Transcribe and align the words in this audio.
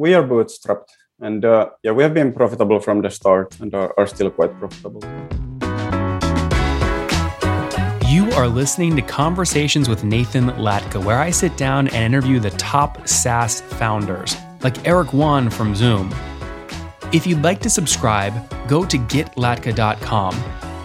we 0.00 0.14
are 0.14 0.22
bootstrapped, 0.22 0.88
and 1.20 1.44
uh, 1.44 1.68
yeah, 1.82 1.92
we 1.92 2.02
have 2.02 2.14
been 2.14 2.32
profitable 2.32 2.80
from 2.80 3.02
the 3.02 3.10
start 3.10 3.60
and 3.60 3.74
are, 3.74 3.92
are 3.98 4.06
still 4.06 4.30
quite 4.30 4.58
profitable. 4.58 5.02
You 8.08 8.32
are 8.32 8.48
listening 8.48 8.96
to 8.96 9.02
Conversations 9.02 9.90
with 9.90 10.02
Nathan 10.02 10.46
Latka, 10.66 11.04
where 11.04 11.18
I 11.18 11.28
sit 11.28 11.54
down 11.58 11.88
and 11.88 12.14
interview 12.14 12.40
the 12.40 12.50
top 12.52 13.06
SaaS 13.06 13.60
founders, 13.60 14.34
like 14.62 14.88
Eric 14.88 15.12
Yuan 15.12 15.50
from 15.50 15.74
Zoom. 15.74 16.10
If 17.12 17.26
you'd 17.26 17.42
like 17.42 17.60
to 17.60 17.68
subscribe, 17.68 18.32
go 18.68 18.86
to 18.86 18.96
getlatka.com. 18.96 20.69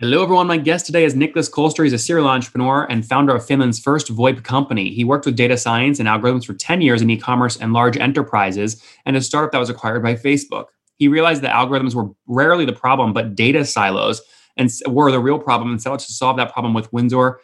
Hello, 0.00 0.22
everyone. 0.22 0.46
My 0.46 0.58
guest 0.58 0.86
today 0.86 1.04
is 1.04 1.16
Nicholas 1.16 1.50
Kolster. 1.50 1.82
He's 1.82 1.92
a 1.92 1.98
serial 1.98 2.28
entrepreneur 2.28 2.84
and 2.88 3.04
founder 3.04 3.34
of 3.34 3.44
Finland's 3.44 3.80
first 3.80 4.06
VoIP 4.14 4.44
company. 4.44 4.90
He 4.90 5.02
worked 5.02 5.26
with 5.26 5.34
data 5.34 5.56
science 5.56 5.98
and 5.98 6.08
algorithms 6.08 6.44
for 6.44 6.54
10 6.54 6.82
years 6.82 7.02
in 7.02 7.10
e 7.10 7.16
commerce 7.16 7.56
and 7.56 7.72
large 7.72 7.96
enterprises 7.96 8.80
and 9.06 9.16
a 9.16 9.20
startup 9.20 9.50
that 9.50 9.58
was 9.58 9.68
acquired 9.68 10.04
by 10.04 10.14
Facebook. 10.14 10.66
He 10.98 11.08
realized 11.08 11.42
that 11.42 11.52
algorithms 11.52 11.96
were 11.96 12.10
rarely 12.28 12.64
the 12.64 12.72
problem, 12.72 13.12
but 13.12 13.34
data 13.34 13.64
silos 13.64 14.22
and 14.56 14.70
were 14.86 15.10
the 15.10 15.18
real 15.18 15.40
problem 15.40 15.72
and 15.72 15.82
set 15.82 15.92
out 15.92 15.98
to 15.98 16.12
solve 16.12 16.36
that 16.36 16.52
problem 16.52 16.74
with 16.74 16.92
Windsor.ai. 16.92 17.42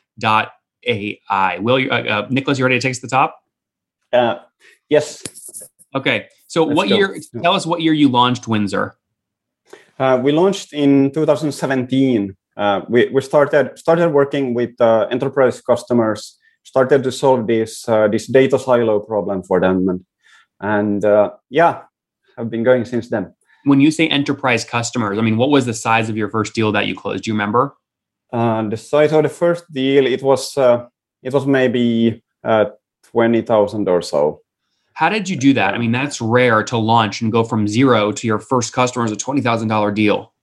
Will 1.58 1.80
you, 1.80 1.90
uh, 1.90 1.94
uh, 1.94 2.28
Niklas, 2.28 2.56
you 2.60 2.64
ready 2.64 2.78
to 2.78 2.80
take 2.80 2.92
us 2.92 2.98
to 2.98 3.06
the 3.06 3.10
top? 3.10 3.36
Uh, 4.12 4.36
yes. 4.88 5.24
Okay. 5.92 6.28
So, 6.46 6.66
Let's 6.66 6.76
what 6.76 6.88
go. 6.88 6.98
year? 6.98 7.18
Tell 7.42 7.54
us 7.54 7.66
what 7.66 7.80
year 7.80 7.94
you 7.94 8.08
launched 8.08 8.46
Windsor. 8.46 8.96
Uh, 9.98 10.20
we 10.22 10.30
launched 10.30 10.72
in 10.72 11.10
2017 11.10 12.36
uh, 12.56 12.82
we, 12.88 13.08
we 13.08 13.20
started 13.20 13.76
started 13.78 14.10
working 14.10 14.54
with 14.54 14.80
uh, 14.80 15.06
enterprise 15.10 15.60
customers 15.60 16.38
started 16.62 17.02
to 17.02 17.12
solve 17.12 17.46
this 17.46 17.88
uh, 17.88 18.08
this 18.08 18.26
data 18.26 18.58
silo 18.58 19.00
problem 19.00 19.42
for 19.42 19.60
them. 19.60 19.88
And 19.88 20.04
and 20.60 21.04
uh, 21.04 21.30
yeah 21.50 21.82
i've 22.38 22.50
been 22.50 22.62
going 22.62 22.84
since 22.84 23.08
then. 23.08 23.34
When 23.64 23.80
you 23.80 23.90
say 23.90 24.08
enterprise 24.08 24.64
customers 24.64 25.18
i 25.18 25.22
mean 25.22 25.36
what 25.36 25.50
was 25.50 25.66
the 25.66 25.74
size 25.74 26.08
of 26.08 26.16
your 26.16 26.30
first 26.30 26.54
deal 26.54 26.70
that 26.72 26.86
you 26.86 26.94
closed? 26.94 27.24
Do 27.24 27.30
you 27.30 27.34
remember? 27.34 27.74
Uh, 28.32 28.68
the 28.68 28.76
size 28.76 29.12
of 29.12 29.22
the 29.22 29.28
first 29.28 29.70
deal 29.72 30.06
it 30.06 30.22
was 30.22 30.56
uh, 30.56 30.86
it 31.22 31.32
was 31.32 31.46
maybe 31.46 32.22
20000 32.44 33.88
or 33.88 34.02
so. 34.02 34.40
How 34.92 35.08
did 35.08 35.28
you 35.28 35.36
do 35.36 35.54
that? 35.54 35.74
I 35.74 35.78
mean 35.78 35.90
that's 35.90 36.20
rare 36.20 36.62
to 36.64 36.76
launch 36.78 37.20
and 37.20 37.32
go 37.32 37.42
from 37.42 37.66
zero 37.66 38.12
to 38.12 38.26
your 38.28 38.38
first 38.38 38.72
customer 38.72 39.04
as 39.04 39.10
a 39.10 39.16
$20000 39.16 39.94
deal 39.94 40.33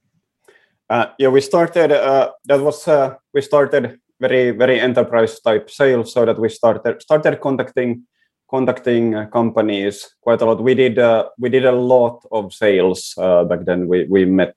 uh, 0.91 1.05
yeah, 1.17 1.29
we 1.29 1.39
started. 1.39 1.91
Uh, 1.91 2.31
that 2.45 2.59
was 2.59 2.85
uh, 2.85 3.15
we 3.33 3.41
started 3.41 3.97
very 4.19 4.51
very 4.51 4.77
enterprise 4.79 5.39
type 5.39 5.69
sales, 5.69 6.11
so 6.13 6.25
that 6.25 6.37
we 6.37 6.49
started 6.49 7.01
started 7.01 7.39
contacting 7.39 8.03
contacting 8.49 9.15
uh, 9.15 9.25
companies 9.27 10.15
quite 10.21 10.41
a 10.41 10.45
lot. 10.45 10.61
We 10.61 10.75
did 10.75 10.99
uh, 10.99 11.29
we 11.39 11.49
did 11.49 11.65
a 11.65 11.71
lot 11.71 12.21
of 12.31 12.53
sales 12.53 13.13
uh, 13.17 13.45
back 13.45 13.63
then. 13.65 13.87
We 13.87 14.05
we 14.09 14.25
met 14.25 14.53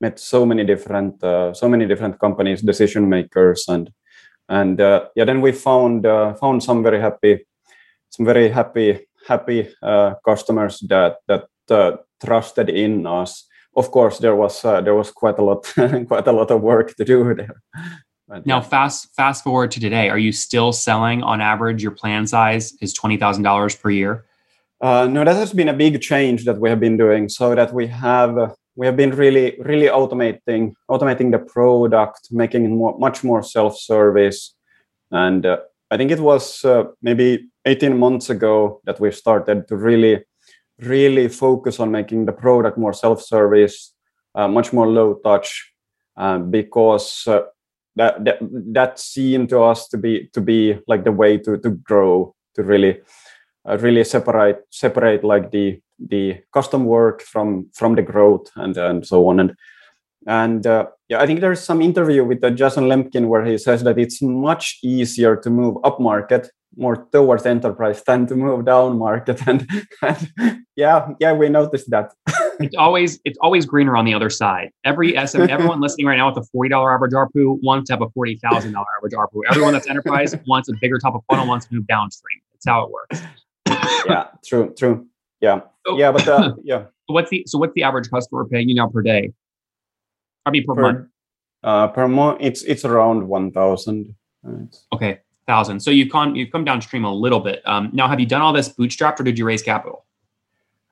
met 0.00 0.18
so 0.18 0.46
many 0.46 0.64
different 0.64 1.20
so 1.20 1.68
many 1.68 1.86
different 1.86 2.18
companies, 2.18 2.62
decision 2.62 3.06
makers, 3.08 3.66
and 3.68 3.90
and 4.48 4.78
yeah, 4.78 5.24
then 5.26 5.42
we 5.42 5.52
found 5.52 6.04
found 6.40 6.62
some 6.62 6.82
very 6.82 7.00
happy 7.00 7.44
some 8.08 8.24
very 8.24 8.48
happy 8.48 9.06
happy 9.28 9.68
customers 10.24 10.80
that 10.88 11.16
that 11.28 11.44
trusted 12.24 12.70
in 12.70 13.06
us 13.06 13.48
of 13.76 13.90
course 13.90 14.18
there 14.18 14.36
was 14.36 14.64
uh, 14.64 14.80
there 14.80 14.94
was 14.94 15.10
quite 15.10 15.38
a 15.38 15.42
lot 15.42 15.64
quite 16.06 16.26
a 16.26 16.32
lot 16.32 16.50
of 16.50 16.60
work 16.60 16.94
to 16.96 17.04
do 17.04 17.34
there. 17.34 17.62
But, 18.28 18.46
now 18.46 18.60
fast 18.60 19.14
fast 19.14 19.44
forward 19.44 19.70
to 19.72 19.80
today 19.80 20.08
are 20.08 20.18
you 20.18 20.32
still 20.32 20.72
selling 20.72 21.22
on 21.22 21.40
average 21.40 21.82
your 21.82 21.92
plan 21.92 22.26
size 22.26 22.72
is 22.80 22.94
$20000 22.98 23.80
per 23.80 23.90
year? 23.90 24.24
Uh, 24.80 25.06
no 25.06 25.24
that 25.24 25.36
has 25.36 25.52
been 25.52 25.68
a 25.68 25.74
big 25.74 26.00
change 26.00 26.44
that 26.44 26.58
we 26.58 26.68
have 26.68 26.80
been 26.80 26.96
doing 26.96 27.28
so 27.28 27.54
that 27.54 27.72
we 27.72 27.86
have 27.86 28.38
uh, 28.38 28.48
we 28.76 28.86
have 28.86 28.96
been 28.96 29.10
really 29.10 29.56
really 29.60 29.88
automating 29.88 30.72
automating 30.90 31.30
the 31.30 31.38
product 31.38 32.28
making 32.30 32.64
it 32.64 32.68
more, 32.68 32.98
much 32.98 33.22
more 33.22 33.42
self-service. 33.42 34.54
And 35.10 35.46
uh, 35.46 35.58
i 35.90 35.96
think 35.96 36.10
it 36.10 36.20
was 36.20 36.64
uh, 36.64 36.84
maybe 37.02 37.46
18 37.66 37.98
months 37.98 38.30
ago 38.30 38.80
that 38.84 39.00
we 39.00 39.10
started 39.10 39.68
to 39.68 39.76
really 39.76 40.24
really 40.80 41.28
focus 41.28 41.80
on 41.80 41.90
making 41.90 42.26
the 42.26 42.32
product 42.32 42.78
more 42.78 42.92
self-service, 42.92 43.94
uh, 44.34 44.48
much 44.48 44.72
more 44.72 44.88
low 44.88 45.14
touch, 45.24 45.72
uh, 46.16 46.38
because 46.38 47.26
uh, 47.26 47.42
that, 47.96 48.24
that 48.24 48.38
that 48.72 48.98
seemed 48.98 49.48
to 49.48 49.60
us 49.62 49.88
to 49.88 49.98
be 49.98 50.28
to 50.32 50.40
be 50.40 50.78
like 50.86 51.04
the 51.04 51.12
way 51.12 51.38
to 51.38 51.58
to 51.58 51.70
grow, 51.70 52.34
to 52.54 52.62
really 52.62 53.00
uh, 53.68 53.78
really 53.78 54.04
separate 54.04 54.58
separate 54.70 55.22
like 55.24 55.50
the 55.50 55.80
the 56.08 56.38
custom 56.52 56.84
work 56.84 57.22
from 57.22 57.70
from 57.72 57.94
the 57.94 58.02
growth 58.02 58.50
and 58.56 58.76
and 58.76 59.06
so 59.06 59.28
on. 59.28 59.40
And 59.40 59.54
and 60.26 60.66
uh, 60.66 60.86
yeah, 61.08 61.20
I 61.20 61.26
think 61.26 61.40
there's 61.40 61.60
some 61.60 61.82
interview 61.82 62.24
with 62.24 62.42
uh, 62.42 62.50
Jason 62.50 62.84
Lemkin 62.84 63.28
where 63.28 63.44
he 63.44 63.58
says 63.58 63.82
that 63.84 63.98
it's 63.98 64.22
much 64.22 64.78
easier 64.82 65.36
to 65.36 65.50
move 65.50 65.76
up 65.84 66.00
market 66.00 66.48
more 66.76 67.06
towards 67.12 67.46
enterprise 67.46 68.02
than 68.02 68.26
to 68.26 68.34
move 68.34 68.64
down 68.64 68.98
market 68.98 69.40
and, 69.46 69.64
and 70.02 70.64
yeah 70.76 71.08
yeah 71.20 71.32
we 71.32 71.48
noticed 71.48 71.90
that. 71.90 72.12
It's 72.60 72.76
always 72.76 73.18
it's 73.24 73.36
always 73.40 73.66
greener 73.66 73.96
on 73.96 74.04
the 74.04 74.14
other 74.14 74.30
side. 74.30 74.70
Every 74.84 75.16
SM, 75.26 75.42
everyone 75.50 75.80
listening 75.80 76.06
right 76.06 76.16
now 76.16 76.32
with 76.32 76.38
a 76.38 76.56
$40 76.56 76.94
average 76.94 77.10
ARPU 77.10 77.58
wants 77.64 77.88
to 77.88 77.94
have 77.94 78.00
a 78.00 78.06
$40,000 78.06 78.38
average 78.46 79.12
ARPU. 79.12 79.40
Everyone 79.50 79.72
that's 79.72 79.88
enterprise 79.88 80.36
wants 80.46 80.68
a 80.68 80.72
bigger 80.80 80.98
top 80.98 81.16
of 81.16 81.22
funnel 81.28 81.48
wants 81.48 81.66
to 81.66 81.74
move 81.74 81.84
downstream. 81.88 82.38
That's 82.52 82.66
how 82.66 82.84
it 82.84 82.92
works. 82.92 83.22
Yeah 84.06 84.28
true 84.46 84.72
true. 84.78 85.04
Yeah. 85.40 85.62
So, 85.84 85.98
yeah 85.98 86.12
but 86.12 86.28
uh, 86.28 86.54
yeah. 86.62 86.82
So 87.08 87.14
what's 87.14 87.30
the 87.30 87.42
so 87.48 87.58
what's 87.58 87.74
the 87.74 87.82
average 87.82 88.08
customer 88.08 88.44
paying 88.44 88.68
you 88.68 88.76
now 88.76 88.86
per 88.86 89.02
day 89.02 89.32
I 90.46 90.50
mean 90.50 90.64
per, 90.64 90.74
per 90.74 90.82
month 90.82 91.08
uh, 91.62 91.88
per 91.88 92.08
month 92.08 92.38
it's 92.40 92.62
it's 92.62 92.84
around 92.84 93.26
1000 93.26 94.14
okay 94.92 95.20
thousand. 95.46 95.80
So 95.80 95.90
you've 95.90 96.10
come 96.10 96.34
you've 96.34 96.50
come 96.50 96.64
downstream 96.64 97.04
a 97.04 97.12
little 97.12 97.40
bit. 97.40 97.62
Um, 97.64 97.90
now, 97.92 98.08
have 98.08 98.20
you 98.20 98.26
done 98.26 98.42
all 98.42 98.52
this 98.52 98.68
bootstrapped, 98.68 99.20
or 99.20 99.24
did 99.24 99.38
you 99.38 99.46
raise 99.46 99.62
capital? 99.62 100.04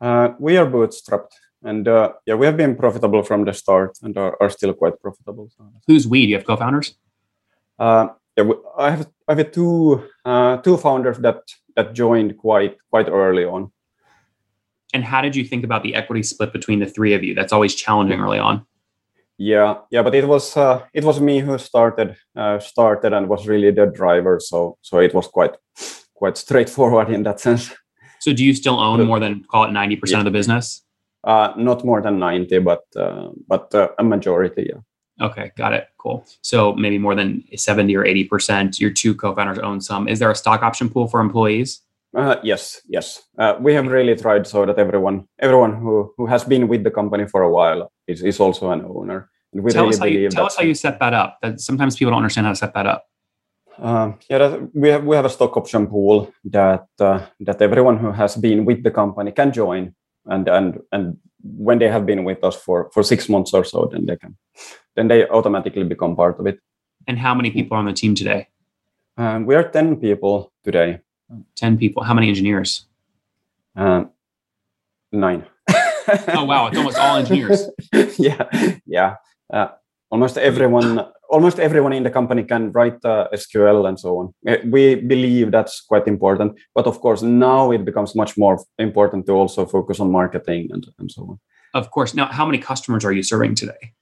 Uh, 0.00 0.30
we 0.38 0.56
are 0.56 0.66
bootstrapped, 0.66 1.32
and 1.62 1.86
uh, 1.88 2.12
yeah, 2.26 2.34
we 2.34 2.46
have 2.46 2.56
been 2.56 2.76
profitable 2.76 3.22
from 3.22 3.44
the 3.44 3.52
start, 3.52 3.98
and 4.02 4.16
are, 4.16 4.36
are 4.40 4.50
still 4.50 4.72
quite 4.72 5.00
profitable. 5.00 5.50
Who's 5.86 6.06
we? 6.06 6.22
Do 6.22 6.28
you 6.30 6.36
have 6.36 6.46
co-founders? 6.46 6.96
Uh, 7.78 8.08
yeah, 8.36 8.50
I 8.78 8.90
have 8.90 9.08
I 9.28 9.34
have 9.34 9.52
two 9.52 10.08
uh, 10.24 10.56
two 10.58 10.76
founders 10.76 11.18
that 11.18 11.40
that 11.76 11.94
joined 11.94 12.36
quite 12.38 12.76
quite 12.90 13.08
early 13.08 13.44
on. 13.44 13.72
And 14.94 15.02
how 15.02 15.22
did 15.22 15.34
you 15.34 15.44
think 15.44 15.64
about 15.64 15.82
the 15.82 15.94
equity 15.94 16.22
split 16.22 16.52
between 16.52 16.78
the 16.78 16.86
three 16.86 17.14
of 17.14 17.24
you? 17.24 17.34
That's 17.34 17.52
always 17.52 17.74
challenging 17.74 18.20
early 18.20 18.38
on. 18.38 18.66
Yeah, 19.42 19.78
yeah, 19.90 20.04
but 20.04 20.14
it 20.14 20.28
was 20.28 20.56
uh, 20.56 20.86
it 20.94 21.02
was 21.02 21.20
me 21.20 21.40
who 21.40 21.58
started 21.58 22.14
uh, 22.36 22.60
started 22.60 23.12
and 23.12 23.28
was 23.28 23.48
really 23.48 23.72
the 23.72 23.86
driver. 23.86 24.38
So 24.38 24.78
so 24.82 25.00
it 25.00 25.14
was 25.14 25.26
quite 25.26 25.56
quite 26.14 26.36
straightforward 26.36 27.10
in 27.10 27.24
that 27.24 27.40
sense. 27.40 27.74
So 28.20 28.32
do 28.32 28.44
you 28.44 28.54
still 28.54 28.78
own 28.78 29.04
more 29.04 29.18
than 29.18 29.42
call 29.50 29.64
it 29.64 29.72
ninety 29.72 29.96
percent 29.96 30.18
yeah. 30.18 30.20
of 30.20 30.32
the 30.32 30.38
business? 30.38 30.84
Uh, 31.24 31.52
not 31.56 31.84
more 31.84 32.00
than 32.00 32.20
ninety, 32.20 32.60
but 32.60 32.84
uh, 32.94 33.30
but 33.48 33.74
uh, 33.74 33.88
a 33.98 34.04
majority. 34.04 34.70
Yeah. 34.70 35.26
Okay, 35.26 35.50
got 35.56 35.72
it. 35.72 35.88
Cool. 35.98 36.24
So 36.42 36.74
maybe 36.74 36.98
more 36.98 37.16
than 37.16 37.42
seventy 37.56 37.96
or 37.96 38.04
eighty 38.04 38.24
percent. 38.24 38.78
Your 38.78 38.92
two 38.92 39.12
co-founders 39.12 39.58
own 39.58 39.80
some. 39.80 40.06
Is 40.06 40.18
there 40.20 40.30
a 40.30 40.36
stock 40.36 40.62
option 40.62 40.88
pool 40.88 41.08
for 41.08 41.18
employees? 41.20 41.82
Uh, 42.14 42.36
yes, 42.44 42.80
yes. 42.86 43.22
Uh, 43.38 43.54
we 43.58 43.74
have 43.74 43.86
really 43.90 44.14
tried 44.14 44.46
so 44.46 44.66
that 44.66 44.78
everyone, 44.78 45.26
everyone 45.38 45.74
who, 45.74 46.12
who 46.18 46.26
has 46.26 46.44
been 46.44 46.68
with 46.68 46.84
the 46.84 46.90
company 46.90 47.26
for 47.26 47.40
a 47.40 47.50
while 47.50 47.90
is, 48.06 48.22
is 48.22 48.38
also 48.38 48.70
an 48.70 48.84
owner. 48.84 49.30
And 49.52 49.62
we 49.62 49.70
tell 49.70 49.84
really 49.84 49.94
us 49.94 49.98
how 49.98 50.06
you, 50.06 50.28
tell 50.30 50.46
us 50.46 50.56
how 50.56 50.62
you 50.62 50.74
set 50.74 50.98
that 51.00 51.14
up. 51.14 51.38
That 51.42 51.60
sometimes 51.60 51.96
people 51.96 52.10
don't 52.10 52.18
understand 52.18 52.46
how 52.46 52.52
to 52.52 52.56
set 52.56 52.74
that 52.74 52.86
up. 52.86 53.06
Uh, 53.78 54.12
yeah, 54.28 54.38
that, 54.38 54.74
we 54.74 54.88
have 54.88 55.04
we 55.04 55.16
have 55.16 55.24
a 55.24 55.30
stock 55.30 55.56
option 55.56 55.86
pool 55.86 56.32
that 56.44 56.86
uh, 57.00 57.26
that 57.40 57.60
everyone 57.60 57.98
who 57.98 58.12
has 58.12 58.36
been 58.36 58.64
with 58.64 58.82
the 58.82 58.90
company 58.90 59.32
can 59.32 59.52
join, 59.52 59.94
and 60.26 60.48
and 60.48 60.80
and 60.92 61.16
when 61.42 61.78
they 61.78 61.88
have 61.88 62.06
been 62.06 62.24
with 62.24 62.42
us 62.44 62.56
for 62.56 62.90
for 62.92 63.02
six 63.02 63.28
months 63.28 63.52
or 63.52 63.64
so, 63.64 63.88
then 63.90 64.06
they 64.06 64.16
can 64.16 64.36
then 64.96 65.08
they 65.08 65.26
automatically 65.28 65.84
become 65.84 66.16
part 66.16 66.38
of 66.38 66.46
it. 66.46 66.58
And 67.06 67.18
how 67.18 67.34
many 67.34 67.50
people 67.50 67.76
are 67.76 67.80
on 67.80 67.86
the 67.86 67.92
team 67.92 68.14
today? 68.14 68.48
Um, 69.16 69.46
we 69.46 69.54
are 69.54 69.68
ten 69.68 69.96
people 69.96 70.52
today. 70.64 71.00
10 71.56 71.78
people. 71.78 72.02
How 72.02 72.14
many 72.14 72.28
engineers? 72.28 72.86
Um, 73.76 74.10
nine. 75.10 75.46
oh, 76.28 76.44
wow. 76.44 76.68
It's 76.68 76.76
almost 76.76 76.98
all 76.98 77.16
engineers. 77.22 77.68
yeah. 78.18 78.78
Yeah. 78.86 79.16
Uh, 79.52 79.68
almost 80.10 80.38
everyone 80.38 81.06
almost 81.32 81.58
everyone 81.58 81.94
in 81.94 82.02
the 82.02 82.10
company 82.10 82.44
can 82.44 82.70
write 82.72 83.02
uh, 83.04 83.26
SQL 83.32 83.88
and 83.88 83.98
so 83.98 84.18
on. 84.18 84.34
Uh, 84.46 84.56
we 84.66 84.94
believe 84.94 85.50
that's 85.50 85.80
quite 85.80 86.06
important, 86.06 86.58
but 86.74 86.86
of 86.86 87.00
course 87.00 87.22
now 87.22 87.72
it 87.72 87.84
becomes 87.84 88.14
much 88.14 88.36
more 88.36 88.62
important 88.78 89.26
to 89.26 89.32
also 89.32 89.66
focus 89.66 89.98
on 89.98 90.12
marketing 90.12 90.68
and, 90.72 90.86
and 90.98 91.10
so 91.10 91.22
on. 91.22 91.40
Of 91.74 91.90
course. 91.90 92.14
Now, 92.14 92.26
how 92.26 92.44
many 92.44 92.58
customers 92.58 93.04
are 93.04 93.12
you 93.12 93.22
serving 93.22 93.54
today? 93.54 93.92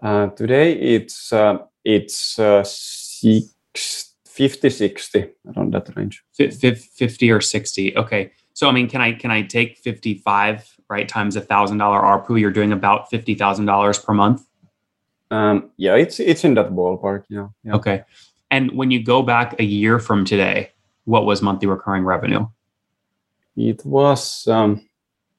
Uh, 0.00 0.28
today 0.28 0.72
it's 0.74 1.32
uh, 1.32 1.58
it's 1.84 2.38
uh, 2.38 2.62
six, 2.64 4.14
50, 4.26 4.70
60 4.70 5.28
around 5.56 5.74
that 5.74 5.96
range. 5.96 6.22
50 6.34 7.30
or 7.30 7.40
60. 7.40 7.96
Okay. 7.96 8.30
So 8.52 8.68
I 8.68 8.72
mean, 8.72 8.88
can 8.88 9.00
I 9.00 9.12
can 9.12 9.30
I 9.30 9.42
take 9.42 9.78
55 9.78 10.76
right 10.88 11.08
times 11.08 11.36
a 11.36 11.40
thousand 11.40 11.78
dollar 11.78 12.00
ARPU? 12.00 12.40
You're 12.40 12.52
doing 12.52 12.72
about 12.72 13.10
fifty 13.10 13.34
thousand 13.34 13.66
dollars 13.66 13.98
per 13.98 14.14
month. 14.14 14.42
Um, 15.30 15.70
yeah, 15.76 15.94
it's 15.94 16.20
it's 16.20 16.44
in 16.44 16.54
that 16.54 16.70
ballpark. 16.70 17.24
Yeah, 17.28 17.48
yeah. 17.64 17.74
Okay. 17.74 18.04
And 18.50 18.72
when 18.72 18.90
you 18.90 19.02
go 19.02 19.22
back 19.22 19.58
a 19.58 19.64
year 19.64 19.98
from 19.98 20.24
today, 20.24 20.70
what 21.04 21.26
was 21.26 21.42
monthly 21.42 21.66
recurring 21.66 22.04
revenue? 22.04 22.46
It 23.56 23.84
was, 23.84 24.46
um, 24.46 24.88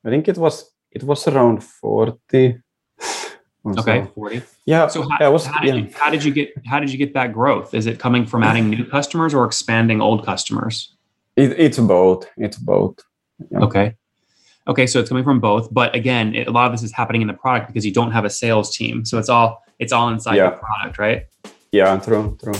I 0.03 0.09
think 0.09 0.27
it 0.27 0.37
was 0.37 0.71
it 0.91 1.03
was 1.03 1.27
around 1.27 1.63
forty. 1.63 2.59
Okay, 3.79 4.05
so. 4.05 4.11
forty. 4.15 4.41
Yeah. 4.65 4.87
So 4.87 5.05
how, 5.09 5.29
was, 5.29 5.45
how, 5.45 5.59
did 5.59 5.75
yeah. 5.75 5.81
you, 5.81 5.89
how 5.93 6.09
did 6.09 6.23
you 6.23 6.31
get 6.31 6.53
how 6.65 6.79
did 6.79 6.89
you 6.89 6.97
get 6.97 7.13
that 7.15 7.33
growth? 7.33 7.73
Is 7.73 7.85
it 7.85 7.99
coming 7.99 8.25
from 8.25 8.41
adding 8.41 8.69
new 8.69 8.85
customers 8.85 9.33
or 9.33 9.43
expanding 9.43 9.99
old 9.99 10.25
customers? 10.25 10.95
It, 11.35 11.51
it's 11.59 11.77
both. 11.77 12.29
It's 12.37 12.55
both. 12.55 12.99
Yeah. 13.51 13.59
Okay. 13.59 13.95
Okay, 14.67 14.85
so 14.85 14.99
it's 14.99 15.09
coming 15.09 15.23
from 15.23 15.39
both, 15.39 15.73
but 15.73 15.95
again, 15.95 16.35
it, 16.35 16.47
a 16.47 16.51
lot 16.51 16.65
of 16.65 16.73
this 16.73 16.83
is 16.83 16.91
happening 16.91 17.21
in 17.21 17.27
the 17.27 17.33
product 17.33 17.67
because 17.67 17.85
you 17.85 17.93
don't 17.93 18.11
have 18.11 18.25
a 18.25 18.29
sales 18.29 18.75
team. 18.75 19.05
So 19.05 19.17
it's 19.17 19.29
all 19.29 19.63
it's 19.79 19.91
all 19.91 20.09
inside 20.09 20.35
yeah. 20.35 20.49
the 20.49 20.57
product, 20.57 20.97
right? 20.97 21.27
Yeah, 21.71 21.97
true, 21.99 22.37
true. 22.41 22.53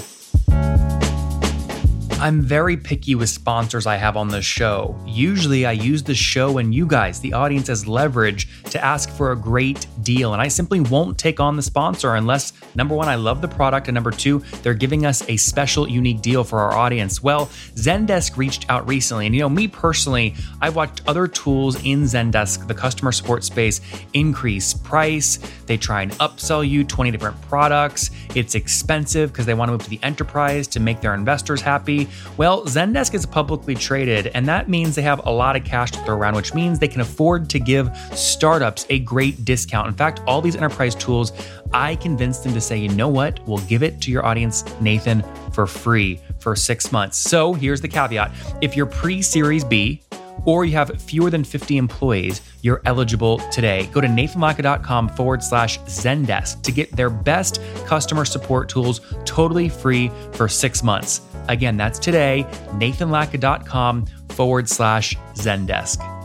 I'm 2.20 2.42
very 2.42 2.76
picky 2.76 3.14
with 3.14 3.30
sponsors 3.30 3.86
I 3.86 3.96
have 3.96 4.18
on 4.18 4.28
the 4.28 4.42
show. 4.42 5.00
Usually, 5.06 5.68
I 5.68 5.74
use 5.74 6.02
the 6.02 6.16
show 6.16 6.58
and 6.58 6.74
you 6.74 6.88
guys, 6.88 7.20
the 7.20 7.34
audience, 7.34 7.70
as 7.70 7.88
leverage 7.88 8.50
to 8.72 8.84
ask 8.84 9.12
for 9.12 9.34
a 9.34 9.36
great 9.36 9.86
deal. 10.02 10.34
And 10.34 10.42
I 10.42 10.48
simply 10.48 10.80
won't 10.80 11.20
take 11.20 11.40
on 11.40 11.56
the 11.56 11.62
sponsor 11.62 12.16
unless, 12.16 12.54
number 12.74 12.96
one, 12.96 13.08
I 13.08 13.14
love 13.14 13.42
the 13.42 13.48
product, 13.48 13.88
and 13.88 13.94
number 13.94 14.10
two, 14.10 14.40
they're 14.64 14.74
giving 14.74 15.06
us 15.06 15.30
a 15.30 15.38
special, 15.38 15.88
unique 15.88 16.22
deal 16.24 16.44
for 16.44 16.58
our 16.60 16.74
audience. 16.74 17.22
Well, 17.22 17.46
Zendesk 17.76 18.36
reached 18.36 18.68
out 18.68 18.88
recently. 18.88 19.28
And, 19.28 19.36
you 19.36 19.42
know, 19.42 19.50
me 19.50 19.68
personally, 19.68 20.34
I've 20.60 20.76
watched 20.76 21.04
other 21.08 21.28
tools 21.28 21.76
in 21.86 22.02
Zendesk, 22.02 22.68
the 22.68 22.74
customer 22.74 23.12
support 23.12 23.44
space, 23.44 23.80
increase 24.14 24.74
price. 24.74 25.38
They 25.68 25.78
try 25.78 26.02
and 26.02 26.12
upsell 26.14 26.68
you 26.68 26.84
20 26.84 27.12
different 27.12 27.40
products. 27.44 28.10
It's 28.34 28.56
expensive 28.56 29.32
because 29.32 29.46
they 29.46 29.54
want 29.54 29.70
to 29.70 29.74
move 29.74 29.84
to 29.84 29.90
the 29.92 30.00
enterprise 30.02 30.68
to 30.70 30.80
make 30.80 31.00
their 31.00 31.14
investors 31.14 31.62
happy. 31.62 32.07
Well, 32.38 32.66
Zendesk 32.66 33.14
is 33.14 33.26
publicly 33.26 33.76
traded, 33.76 34.28
and 34.28 34.48
that 34.48 34.70
means 34.70 34.96
they 34.96 35.02
have 35.02 35.26
a 35.26 35.32
lot 35.32 35.56
of 35.56 35.64
cash 35.64 35.92
to 35.92 36.00
throw 36.00 36.16
around, 36.16 36.36
which 36.36 36.54
means 36.54 36.80
they 36.80 36.88
can 36.88 37.02
afford 37.02 37.50
to 37.50 37.60
give 37.60 37.96
startups 38.14 38.86
a 38.90 39.00
great 39.00 39.46
discount. 39.46 39.88
In 39.88 39.94
fact, 39.94 40.22
all 40.28 40.42
these 40.42 40.56
enterprise 40.56 40.96
tools, 40.96 41.32
I 41.74 41.96
convinced 41.96 42.44
them 42.44 42.54
to 42.54 42.62
say, 42.62 42.78
you 42.78 42.90
know 42.90 43.10
what, 43.10 43.40
we'll 43.48 43.66
give 43.66 43.84
it 43.84 44.02
to 44.02 44.12
your 44.12 44.26
audience, 44.26 44.64
Nathan, 44.80 45.24
for 45.52 45.68
free 45.68 46.20
for 46.40 46.56
six 46.56 46.92
months. 46.92 47.18
So 47.18 47.54
here's 47.54 47.82
the 47.82 47.88
caveat 47.88 48.32
if 48.62 48.76
you're 48.76 48.86
pre 48.86 49.22
Series 49.22 49.64
B, 49.64 50.02
or 50.46 50.66
you 50.66 50.74
have 50.74 50.90
fewer 51.02 51.30
than 51.30 51.44
50 51.44 51.78
employees, 51.78 52.42
you're 52.62 52.82
eligible 52.86 53.40
today. 53.52 53.88
Go 53.92 54.02
to 54.02 54.08
nathanlatka.com 54.08 55.10
forward 55.10 55.44
slash 55.44 55.80
Zendesk 55.82 56.62
to 56.64 56.72
get 56.72 56.96
their 56.96 57.10
best 57.10 57.62
customer 57.86 58.26
support 58.26 58.70
tools 58.70 59.02
totally 59.26 59.70
free 59.70 60.10
for 60.34 60.48
six 60.48 60.84
months. 60.84 61.22
Again, 61.48 61.78
that's 61.78 62.00
today, 62.00 62.46
nathanlatka.com 62.74 64.06
forward 64.30 64.70
slash 64.70 65.16
Zendesk. 65.34 66.18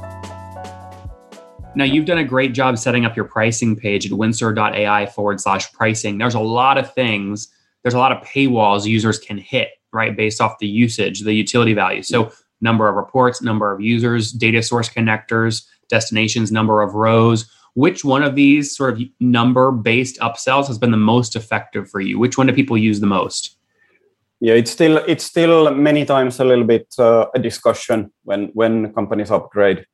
Now, 1.75 1.85
you've 1.85 2.05
done 2.05 2.19
a 2.19 2.25
great 2.25 2.53
job 2.53 2.77
setting 2.77 3.07
up 3.07 3.17
your 3.17 3.25
pricing 3.25 3.77
page 3.77 4.05
at 4.05 4.13
windsor.ai 4.13 5.07
forward 5.07 5.41
slash 5.41 5.73
pricing. 5.73 6.19
There's 6.19 6.35
a 6.35 6.41
lot 6.41 6.77
of 6.77 6.93
things, 6.93 7.49
there's 7.83 7.95
a 7.95 7.99
lot 7.99 8.13
of 8.13 8.23
paywalls 8.27 8.85
users 8.85 9.19
can 9.19 9.39
hit, 9.39 9.71
right, 9.93 10.15
based 10.15 10.41
off 10.41 10.59
the 10.59 10.67
usage, 10.67 11.23
the 11.23 11.33
utility 11.33 11.73
value. 11.73 12.03
So, 12.03 12.31
number 12.61 12.89
of 12.89 12.97
reports, 12.97 13.41
number 13.43 13.73
of 13.73 13.81
users, 13.81 14.33
data 14.33 14.63
source 14.63 14.89
connectors, 14.89 15.67
destinations, 15.89 16.53
number 16.53 16.83
of 16.83 16.95
rows. 16.95 17.51
Which 17.75 18.05
one 18.05 18.23
of 18.23 18.35
these 18.35 18.77
sort 18.77 18.95
of 18.95 19.03
number 19.19 19.73
based 19.73 20.19
upsells 20.21 20.67
has 20.67 20.79
been 20.79 20.91
the 20.91 20.99
most 20.99 21.35
effective 21.35 21.89
for 21.91 22.01
you? 22.01 22.19
Which 22.19 22.37
one 22.37 22.47
do 22.47 22.53
people 22.53 22.77
use 22.77 23.01
the 23.01 23.07
most? 23.07 23.57
Yeah 24.43 24.55
it's 24.55 24.73
still 24.73 24.97
it's 25.07 25.25
still 25.25 25.73
many 25.73 26.05
times 26.05 26.41
a 26.41 26.45
little 26.45 26.65
bit 26.65 26.87
uh, 26.99 27.27
a 27.35 27.39
discussion 27.39 28.13
when 28.25 28.51
when 28.55 28.93
companies 28.93 29.31
upgrade. 29.31 29.87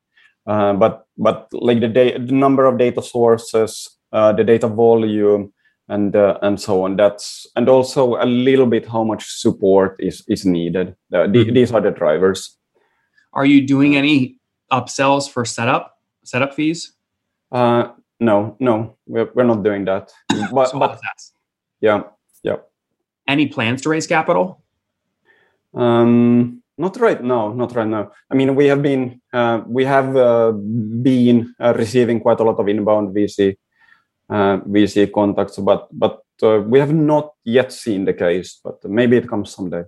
Uh, 0.47 0.73
but 0.73 1.05
but 1.19 1.47
like 1.53 1.81
the, 1.81 1.89
da- 1.89 2.17
the 2.17 2.33
number 2.33 2.65
of 2.65 2.79
data 2.79 3.03
sources 3.03 3.99
uh, 4.13 4.33
the 4.33 4.43
data 4.43 4.67
volume 4.67 5.53
and 5.89 6.17
uh, 6.17 6.39
and 6.41 6.59
so 6.59 6.85
on 6.85 6.97
that's 6.97 7.47
and 7.57 7.69
also 7.69 8.17
a 8.17 8.25
little 8.25 8.67
bit 8.67 8.89
how 8.89 9.05
much 9.05 9.25
support 9.29 9.97
is 9.99 10.25
is 10.29 10.47
needed. 10.47 10.97
Uh, 11.13 11.29
mm-hmm. 11.29 11.53
these 11.53 11.71
are 11.73 11.83
the 11.83 11.91
drivers. 11.91 12.57
Are 13.35 13.45
you 13.45 13.67
doing 13.67 13.97
any 13.97 14.39
upsells 14.73 15.31
for 15.31 15.45
setup 15.45 15.95
setup 16.25 16.55
fees? 16.55 16.95
Uh, 17.53 17.89
no 18.19 18.57
no 18.61 18.97
we're, 19.07 19.31
we're 19.35 19.45
not 19.45 19.63
doing 19.63 19.85
that. 19.85 20.11
But, 20.53 20.71
so 20.71 20.79
but 20.79 20.99
yeah 21.81 22.03
yeah 22.03 22.03
any 23.29 23.47
plans 23.47 23.83
to 23.83 23.91
raise 23.91 24.07
capital? 24.07 24.63
Um, 25.75 26.63
not 26.79 26.99
right 26.99 27.23
now. 27.23 27.53
Not 27.53 27.75
right 27.75 27.87
now. 27.87 28.11
I 28.31 28.35
mean, 28.35 28.55
we 28.55 28.67
have 28.67 28.83
been 28.83 29.21
uh, 29.33 29.63
we 29.67 29.85
have 29.85 30.17
uh, 30.17 30.53
been 30.53 31.55
uh, 31.61 31.75
receiving 31.77 32.21
quite 32.21 32.41
a 32.41 32.45
lot 32.45 32.59
of 32.59 32.69
inbound 32.69 33.15
VC 33.15 33.57
uh, 34.31 34.59
VC 34.61 35.13
contacts, 35.13 35.59
but 35.59 35.89
but 35.93 36.23
uh, 36.43 36.61
we 36.61 36.79
have 36.79 36.95
not 36.95 37.33
yet 37.45 37.73
seen 37.73 38.05
the 38.05 38.15
case. 38.15 38.61
But 38.65 38.83
maybe 38.85 39.17
it 39.17 39.29
comes 39.29 39.55
someday. 39.55 39.85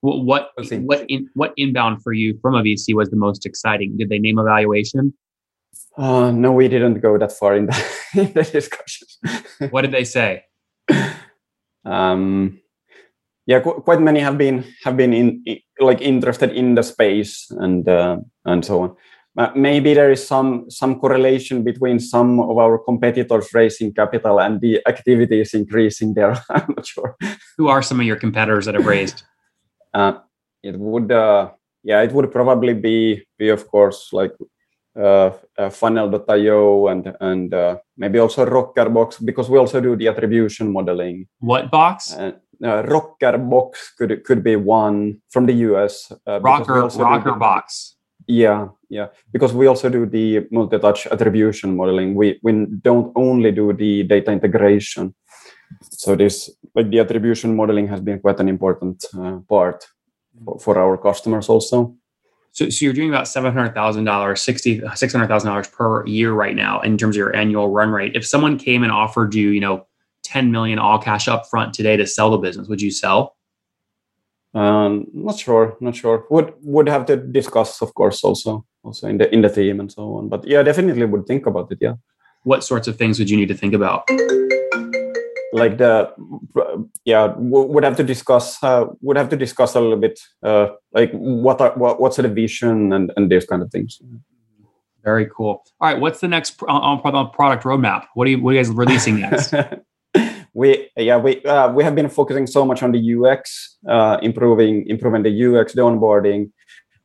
Well, 0.00 0.22
what 0.22 0.50
what 0.56 1.04
in, 1.08 1.28
what 1.34 1.52
inbound 1.56 2.02
for 2.02 2.12
you 2.12 2.38
from 2.40 2.54
a 2.54 2.62
VC 2.62 2.94
was 2.94 3.10
the 3.10 3.16
most 3.16 3.44
exciting? 3.44 3.96
Did 3.96 4.08
they 4.08 4.18
name 4.18 4.38
evaluation? 4.38 5.14
Uh, 5.96 6.30
no, 6.30 6.52
we 6.52 6.68
didn't 6.68 7.00
go 7.00 7.18
that 7.18 7.32
far 7.32 7.56
in 7.56 7.66
the, 7.66 7.84
in 8.14 8.32
the 8.32 8.44
discussions. 8.44 9.18
what 9.70 9.82
did 9.82 9.92
they 9.92 10.04
say? 10.04 10.44
Um, 11.84 12.60
yeah, 13.48 13.60
qu- 13.60 13.80
quite 13.80 14.00
many 14.00 14.20
have 14.20 14.36
been 14.36 14.62
have 14.84 14.96
been 14.96 15.14
in, 15.14 15.42
in 15.46 15.58
like 15.80 16.02
interested 16.02 16.52
in 16.52 16.74
the 16.74 16.82
space 16.82 17.50
and 17.50 17.88
uh, 17.88 18.18
and 18.44 18.62
so 18.62 18.82
on. 18.82 18.96
Uh, 19.38 19.50
maybe 19.56 19.94
there 19.94 20.12
is 20.12 20.20
some 20.20 20.68
some 20.68 21.00
correlation 21.00 21.64
between 21.64 21.98
some 21.98 22.40
of 22.40 22.58
our 22.58 22.76
competitors 22.76 23.48
raising 23.54 23.94
capital 23.94 24.38
and 24.38 24.60
the 24.60 24.82
activity 24.86 25.40
is 25.40 25.54
increasing 25.54 26.12
there. 26.12 26.36
I'm 26.50 26.74
not 26.76 26.86
sure. 26.86 27.16
Who 27.56 27.68
are 27.68 27.80
some 27.80 28.00
of 28.00 28.06
your 28.06 28.16
competitors 28.16 28.66
that 28.66 28.74
have 28.74 28.84
raised? 28.86 29.22
Uh, 29.94 30.18
it 30.62 30.78
would, 30.78 31.10
uh, 31.10 31.50
yeah, 31.82 32.02
it 32.02 32.12
would 32.12 32.30
probably 32.30 32.74
be, 32.74 33.24
be 33.38 33.48
of 33.48 33.66
course, 33.68 34.12
like 34.12 34.32
uh, 34.98 35.30
uh, 35.56 35.70
funnel.io 35.70 36.88
and 36.88 37.16
and 37.20 37.54
uh, 37.54 37.78
maybe 37.96 38.18
also 38.18 38.44
Rockerbox 38.44 39.24
because 39.24 39.48
we 39.48 39.56
also 39.56 39.80
do 39.80 39.96
the 39.96 40.08
attribution 40.08 40.72
modeling. 40.72 41.28
What 41.38 41.70
box? 41.70 42.12
Uh, 42.62 42.66
uh, 42.66 42.82
Rockerbox 42.82 43.96
could 43.96 44.24
could 44.24 44.42
be 44.42 44.56
one 44.56 45.20
from 45.30 45.46
the 45.46 45.54
US. 45.68 46.12
Uh, 46.26 46.40
Rocker 46.40 46.86
Rocker 46.86 47.32
Box. 47.32 47.96
Yeah, 48.26 48.68
yeah. 48.90 49.08
Because 49.32 49.52
we 49.54 49.66
also 49.66 49.88
do 49.88 50.04
the 50.04 50.46
multi-touch 50.50 51.06
attribution 51.06 51.76
modeling. 51.76 52.14
We 52.14 52.38
we 52.42 52.66
don't 52.82 53.12
only 53.16 53.52
do 53.52 53.72
the 53.72 54.02
data 54.04 54.32
integration. 54.32 55.14
So 55.90 56.16
this 56.16 56.50
like 56.74 56.90
the 56.90 57.00
attribution 57.00 57.56
modeling 57.56 57.88
has 57.88 58.00
been 58.00 58.20
quite 58.20 58.40
an 58.40 58.48
important 58.48 59.04
uh, 59.16 59.38
part 59.48 59.86
for, 60.44 60.58
for 60.58 60.78
our 60.78 60.96
customers 60.96 61.48
also. 61.48 61.94
So, 62.52 62.68
so 62.70 62.84
you're 62.84 62.94
doing 62.94 63.10
about 63.10 63.28
seven 63.28 63.52
hundred 63.52 63.74
thousand 63.74 64.04
dollars, 64.04 64.42
sixty 64.42 64.82
six 64.94 65.12
hundred 65.12 65.28
thousand 65.28 65.48
dollars 65.48 65.68
per 65.68 66.04
year 66.06 66.32
right 66.32 66.56
now 66.56 66.80
in 66.80 66.98
terms 66.98 67.16
of 67.16 67.18
your 67.18 67.34
annual 67.36 67.70
run 67.70 67.90
rate. 67.90 68.16
If 68.16 68.26
someone 68.26 68.58
came 68.58 68.82
and 68.82 68.92
offered 68.92 69.34
you, 69.34 69.50
you 69.50 69.60
know, 69.60 69.86
10 70.28 70.52
million 70.52 70.78
all 70.78 70.98
cash 70.98 71.26
up 71.26 71.48
front 71.48 71.74
today 71.74 71.96
to 71.96 72.06
sell 72.06 72.30
the 72.30 72.36
business, 72.36 72.68
would 72.68 72.82
you 72.82 72.90
sell? 72.90 73.36
Um, 74.54 75.06
not 75.12 75.38
sure, 75.38 75.76
not 75.80 75.96
sure. 75.96 76.26
Would 76.30 76.52
would 76.62 76.88
have 76.88 77.06
to 77.06 77.16
discuss, 77.16 77.82
of 77.82 77.94
course, 77.94 78.24
also 78.24 78.64
also 78.82 79.08
in 79.08 79.18
the 79.18 79.32
in 79.32 79.42
the 79.42 79.48
team 79.48 79.80
and 79.80 79.90
so 79.90 80.14
on. 80.14 80.28
But 80.28 80.46
yeah, 80.46 80.62
definitely 80.62 81.04
would 81.04 81.26
think 81.26 81.46
about 81.46 81.70
it. 81.72 81.78
Yeah. 81.80 81.94
What 82.44 82.64
sorts 82.64 82.88
of 82.88 82.96
things 82.96 83.18
would 83.18 83.30
you 83.30 83.36
need 83.36 83.48
to 83.48 83.54
think 83.54 83.74
about? 83.74 84.08
Like 85.52 85.78
the 85.78 86.12
yeah, 87.04 87.34
would 87.36 87.84
have 87.84 87.96
to 87.96 88.04
discuss. 88.04 88.62
Uh, 88.62 88.86
would 89.00 89.16
have 89.16 89.28
to 89.30 89.36
discuss 89.36 89.74
a 89.74 89.80
little 89.80 89.96
bit. 89.96 90.18
Uh, 90.42 90.68
like 90.92 91.10
what 91.12 91.60
are 91.60 91.72
what, 91.72 92.00
what's 92.00 92.16
the 92.16 92.28
vision 92.28 92.92
and 92.92 93.12
and 93.16 93.30
these 93.30 93.46
kind 93.46 93.62
of 93.62 93.70
things. 93.70 94.00
Very 95.04 95.26
cool. 95.26 95.62
All 95.80 95.88
right, 95.88 96.00
what's 96.00 96.20
the 96.20 96.28
next 96.28 96.62
on, 96.62 97.00
on 97.00 97.30
product 97.30 97.64
roadmap? 97.64 98.06
What 98.14 98.26
are 98.26 98.30
you 98.30 98.42
what 98.42 98.50
are 98.50 98.54
you 98.54 98.60
guys 98.60 98.70
releasing 98.70 99.20
next? 99.20 99.54
we 100.54 100.90
yeah 100.96 101.16
we 101.16 101.42
uh, 101.44 101.72
we 101.72 101.84
have 101.84 101.94
been 101.94 102.08
focusing 102.08 102.46
so 102.46 102.64
much 102.64 102.82
on 102.82 102.92
the 102.92 103.14
UX, 103.14 103.76
uh, 103.88 104.18
improving 104.22 104.86
improving 104.88 105.22
the 105.22 105.44
UX, 105.46 105.72
the 105.72 105.82
onboarding, 105.82 106.50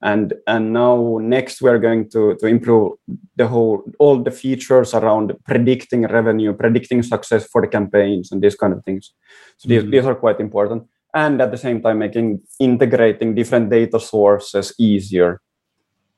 and 0.01 0.33
and 0.47 0.73
now 0.73 1.17
next 1.21 1.62
we're 1.62 1.79
going 1.79 2.09
to 2.09 2.35
to 2.35 2.47
improve 2.47 2.93
the 3.35 3.47
whole 3.47 3.83
all 4.00 4.21
the 4.21 4.31
features 4.31 4.93
around 4.93 5.33
predicting 5.45 6.03
revenue, 6.07 6.53
predicting 6.53 7.03
success 7.03 7.47
for 7.47 7.62
the 7.62 7.67
campaigns, 7.67 8.31
and 8.31 8.41
these 8.41 8.55
kind 8.55 8.73
of 8.73 8.83
things. 8.83 9.13
So 9.57 9.67
mm-hmm. 9.67 9.85
these 9.85 9.91
these 9.91 10.05
are 10.05 10.15
quite 10.15 10.39
important, 10.39 10.83
and 11.13 11.41
at 11.41 11.51
the 11.51 11.57
same 11.57 11.81
time 11.81 12.00
making 12.00 12.41
integrating 12.59 13.35
different 13.35 13.69
data 13.69 14.00
sources 14.00 14.73
easier. 14.77 15.41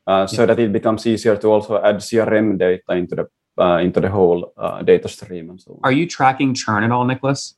Uh, 0.08 0.28
so 0.28 0.44
yeah. 0.44 0.46
that 0.46 0.60
it 0.60 0.72
becomes 0.72 1.08
easier 1.08 1.36
to 1.36 1.48
also 1.48 1.82
add 1.82 1.96
CRM 1.96 2.60
data 2.60 2.94
into 2.94 3.16
the 3.16 3.26
uh, 3.60 3.78
into 3.78 4.00
the 4.00 4.10
whole 4.10 4.54
uh, 4.58 4.82
data 4.82 5.08
stream 5.08 5.50
and 5.50 5.62
so 5.62 5.72
on. 5.74 5.80
Are 5.84 5.92
you 5.92 6.08
tracking 6.08 6.54
churn 6.54 6.84
at 6.84 6.92
all, 6.92 7.06
Nicholas? 7.06 7.56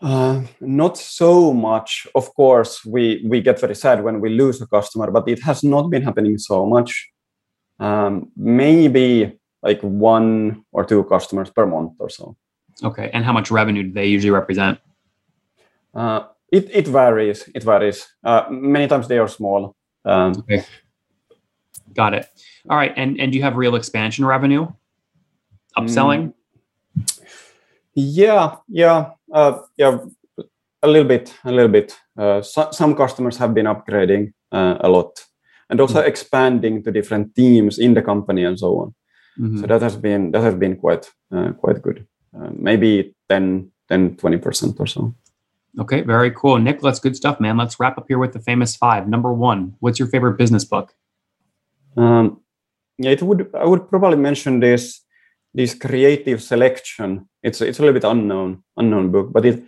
Uh, 0.00 0.42
not 0.60 0.98
so 0.98 1.52
much. 1.52 2.06
Of 2.14 2.34
course, 2.34 2.84
we 2.84 3.24
we 3.28 3.40
get 3.40 3.60
very 3.60 3.76
sad 3.76 4.02
when 4.02 4.20
we 4.20 4.30
lose 4.30 4.60
a 4.60 4.66
customer, 4.66 5.10
but 5.10 5.28
it 5.28 5.40
has 5.42 5.62
not 5.62 5.90
been 5.90 6.02
happening 6.02 6.38
so 6.38 6.66
much. 6.66 7.08
Um, 7.78 8.30
maybe 8.36 9.38
like 9.62 9.80
one 9.80 10.64
or 10.72 10.84
two 10.84 11.04
customers 11.04 11.50
per 11.50 11.66
month 11.66 11.92
or 12.00 12.08
so. 12.08 12.36
Okay, 12.82 13.10
and 13.12 13.24
how 13.24 13.32
much 13.32 13.50
revenue 13.50 13.84
do 13.84 13.92
they 13.92 14.06
usually 14.06 14.32
represent? 14.32 14.78
Uh, 15.94 16.26
it 16.50 16.68
it 16.72 16.88
varies. 16.88 17.48
It 17.54 17.62
varies. 17.62 18.08
Uh, 18.24 18.46
many 18.50 18.88
times 18.88 19.06
they 19.06 19.18
are 19.18 19.28
small. 19.28 19.76
Um, 20.04 20.32
okay. 20.38 20.64
Got 21.94 22.14
it. 22.14 22.26
All 22.68 22.76
right, 22.76 22.92
and 22.96 23.20
and 23.20 23.30
do 23.30 23.38
you 23.38 23.44
have 23.44 23.56
real 23.56 23.76
expansion 23.76 24.24
revenue? 24.24 24.66
Upselling? 25.76 26.32
Mm. 26.98 27.22
Yeah, 27.94 28.56
yeah, 28.68 29.10
uh, 29.32 29.58
yeah, 29.76 29.98
a 30.82 30.88
little 30.88 31.08
bit, 31.08 31.34
a 31.44 31.52
little 31.52 31.70
bit. 31.70 31.96
Uh, 32.16 32.40
so, 32.42 32.70
some 32.70 32.94
customers 32.94 33.36
have 33.36 33.54
been 33.54 33.66
upgrading 33.66 34.32
uh, 34.50 34.78
a 34.80 34.88
lot, 34.88 35.24
and 35.68 35.80
also 35.80 36.00
mm-hmm. 36.00 36.08
expanding 36.08 36.82
to 36.82 36.90
different 36.90 37.34
teams 37.34 37.78
in 37.78 37.94
the 37.94 38.02
company 38.02 38.44
and 38.44 38.58
so 38.58 38.78
on. 38.78 38.94
Mm-hmm. 39.38 39.60
So 39.60 39.66
that 39.66 39.82
has 39.82 39.96
been 39.96 40.30
that 40.32 40.42
has 40.42 40.54
been 40.54 40.76
quite 40.76 41.10
uh, 41.30 41.52
quite 41.52 41.82
good. 41.82 42.06
Uh, 42.36 42.50
maybe 42.54 43.14
10, 43.28 43.70
10 43.88 44.16
20 44.16 44.36
percent 44.38 44.76
or 44.78 44.86
so. 44.86 45.14
Okay, 45.78 46.02
very 46.02 46.30
cool, 46.30 46.58
Nick. 46.58 46.80
That's 46.80 46.98
good 46.98 47.16
stuff, 47.16 47.40
man. 47.40 47.56
Let's 47.56 47.80
wrap 47.80 47.96
up 47.96 48.04
here 48.08 48.18
with 48.18 48.34
the 48.34 48.40
famous 48.40 48.76
five. 48.76 49.08
Number 49.08 49.32
one, 49.32 49.74
what's 49.80 49.98
your 49.98 50.08
favorite 50.08 50.36
business 50.36 50.64
book? 50.64 50.92
Um, 51.96 52.40
yeah, 52.98 53.10
it 53.10 53.22
would 53.22 53.50
I 53.54 53.64
would 53.64 53.88
probably 53.88 54.18
mention 54.18 54.60
this 54.60 55.00
this 55.54 55.74
creative 55.74 56.42
selection 56.42 57.28
it's 57.42 57.60
it's 57.60 57.78
a 57.78 57.82
little 57.82 57.94
bit 57.94 58.04
unknown 58.04 58.62
unknown 58.76 59.10
book 59.10 59.32
but 59.32 59.44
it 59.44 59.62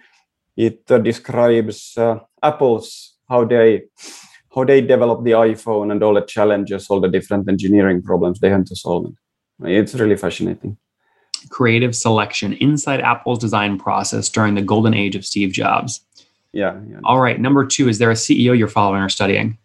it 0.57 0.83
uh, 0.91 0.99
describes 0.99 1.97
uh, 1.99 2.19
apple's 2.43 3.15
how 3.29 3.45
they 3.45 3.83
how 4.55 4.65
they 4.65 4.81
develop 4.81 5.25
the 5.25 5.33
iphone 5.33 5.91
and 5.91 6.03
all 6.03 6.15
the 6.15 6.23
challenges 6.23 6.87
all 6.89 7.01
the 7.01 7.09
different 7.09 7.49
engineering 7.49 8.03
problems 8.03 8.41
they 8.41 8.51
had 8.51 8.67
to 8.67 8.77
solve. 8.77 9.13
It's 9.63 9.95
really 9.95 10.17
fascinating. 10.17 10.77
Creative 11.49 11.95
selection 11.95 12.55
inside 12.55 13.01
apple's 13.01 13.39
design 13.39 13.79
process 13.79 14.29
during 14.29 14.55
the 14.55 14.63
golden 14.63 14.95
age 14.95 15.17
of 15.17 15.25
steve 15.25 15.53
jobs. 15.53 16.01
Yeah, 16.53 16.79
yeah. 16.89 17.01
all 17.03 17.21
right 17.21 17.41
number 17.41 17.67
two 17.67 17.89
is 17.89 17.99
there 17.99 18.13
a 18.13 18.15
ceo 18.15 18.57
you're 18.57 18.69
following 18.69 19.03
or 19.03 19.09
studying 19.09 19.59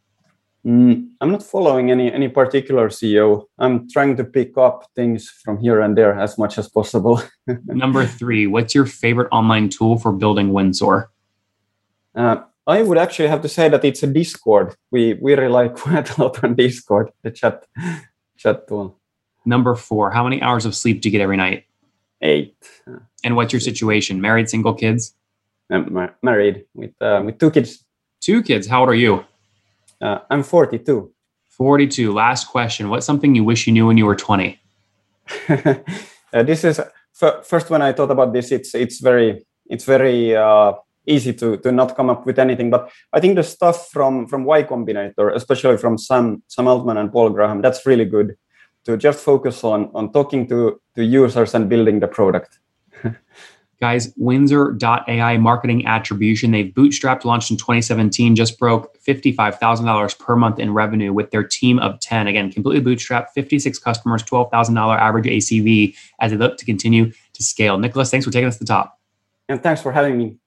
Mm, 0.70 1.10
I'm 1.20 1.32
not 1.32 1.42
following 1.42 1.90
any 1.90 2.14
any 2.14 2.28
particular 2.28 2.90
CEO. 2.90 3.46
I'm 3.58 3.90
trying 3.90 4.16
to 4.18 4.24
pick 4.24 4.56
up 4.56 4.86
things 4.96 5.28
from 5.44 5.58
here 5.58 5.82
and 5.82 5.98
there 5.98 6.14
as 6.14 6.38
much 6.38 6.60
as 6.60 6.70
possible. 6.70 7.24
Number 7.66 8.06
three, 8.06 8.46
what's 8.46 8.76
your 8.76 8.86
favorite 8.86 9.30
online 9.32 9.70
tool 9.70 9.98
for 9.98 10.12
building 10.12 10.54
Windsor? 10.54 11.10
Uh, 12.14 12.42
I 12.68 12.84
would 12.84 13.00
actually 13.00 13.30
have 13.30 13.42
to 13.42 13.50
say 13.50 13.68
that 13.68 13.84
it's 13.84 14.04
a 14.04 14.08
Discord. 14.08 14.76
We 14.92 15.16
we 15.16 15.34
rely 15.34 15.70
quite 15.84 16.16
a 16.16 16.22
lot 16.22 16.44
on 16.44 16.54
Discord, 16.54 17.10
the 17.24 17.32
chat 17.32 17.66
chat 18.38 18.68
tool. 18.68 19.00
Number 19.46 19.74
four, 19.74 20.12
how 20.12 20.24
many 20.24 20.40
hours 20.40 20.68
of 20.68 20.76
sleep 20.76 21.02
do 21.02 21.10
you 21.10 21.12
get 21.12 21.22
every 21.22 21.38
night? 21.38 21.64
Eight. 22.22 22.54
And 23.24 23.36
what's 23.36 23.54
your 23.54 23.60
situation? 23.62 24.22
Married, 24.22 24.50
single, 24.50 24.76
kids? 24.76 25.16
I'm 25.72 25.92
mar- 25.92 26.16
married 26.22 26.66
with 26.76 26.94
uh, 27.02 27.24
with 27.26 27.40
two 27.40 27.50
kids. 27.50 27.84
Two 28.22 28.44
kids. 28.44 28.68
How 28.68 28.82
old 28.82 28.90
are 28.90 29.02
you? 29.06 29.26
Uh, 30.02 30.20
I'm 30.30 30.44
42. 30.44 31.12
42. 31.50 32.14
Last 32.14 32.48
question. 32.48 32.90
What's 32.90 33.06
something 33.06 33.36
you 33.36 33.44
wish 33.44 33.68
you 33.68 33.74
knew 33.74 33.88
when 33.88 33.98
you 33.98 34.06
were 34.06 34.16
20? 34.16 34.60
uh, 35.50 35.74
this 36.44 36.64
is 36.64 36.80
f- 37.22 37.46
first 37.46 37.70
when 37.70 37.82
I 37.82 37.94
thought 37.94 38.12
about 38.12 38.34
this. 38.34 38.52
It's 38.52 38.74
it's 38.74 39.00
very 39.00 39.46
it's 39.70 39.84
very 39.84 40.36
uh, 40.36 40.74
easy 41.06 41.34
to 41.34 41.58
to 41.58 41.72
not 41.72 41.96
come 41.96 42.10
up 42.10 42.26
with 42.26 42.40
anything. 42.40 42.70
But 42.70 42.90
I 43.14 43.20
think 43.20 43.36
the 43.36 43.44
stuff 43.44 43.90
from 43.90 44.26
from 44.28 44.46
Y 44.46 44.64
Combinator, 44.64 45.36
especially 45.36 45.78
from 45.78 45.98
Sam 45.98 46.42
Sam 46.48 46.68
Altman 46.68 46.98
and 46.98 47.12
Paul 47.12 47.30
Graham, 47.30 47.62
that's 47.62 47.86
really 47.86 48.06
good. 48.06 48.38
To 48.86 48.98
just 48.98 49.20
focus 49.20 49.64
on 49.64 49.92
on 49.94 50.12
talking 50.14 50.48
to 50.48 50.82
to 50.96 51.04
users 51.04 51.54
and 51.54 51.70
building 51.70 52.00
the 52.00 52.08
product. 52.08 52.60
Guys, 53.82 54.14
Windsor.ai 54.18 55.38
marketing 55.38 55.86
attribution. 55.86 56.52
They've 56.52 56.74
bootstrapped, 56.74 57.24
launched 57.24 57.50
in 57.50 57.56
2017, 57.56 58.36
just 58.36 58.60
broke 58.60 58.98
$55,000 59.02 60.20
per 60.20 60.36
month 60.36 60.60
in 60.60 60.74
revenue 60.74 61.14
with 61.14 61.32
their 61.32 61.44
team 61.44 61.80
of 61.80 61.98
10. 62.02 62.28
Again, 62.28 62.52
completely 62.52 62.84
bootstrapped, 62.94 63.30
56 63.34 63.80
customers, 63.80 64.22
$12,000 64.24 64.98
average 64.98 65.26
ACV 65.26 65.96
as 66.20 66.32
they 66.32 66.38
look 66.38 66.58
to 66.58 66.66
continue 66.66 67.14
to 67.34 67.44
scale. 67.44 67.78
Nicholas, 67.78 68.12
thanks 68.12 68.26
for 68.26 68.32
taking 68.32 68.50
us 68.50 68.58
to 68.58 68.66
the 68.66 68.68
top. 68.68 69.00
And 69.48 69.64
thanks 69.64 69.82
for 69.82 69.94
having 69.94 70.18
me. 70.18 70.38